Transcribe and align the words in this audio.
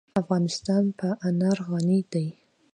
افغانستان 0.21 0.83
په 0.99 1.09
انار 1.27 1.57
غني 1.69 1.99
دی. 2.11 2.27